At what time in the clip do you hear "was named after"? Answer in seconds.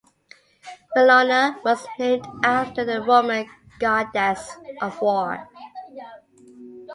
1.63-2.83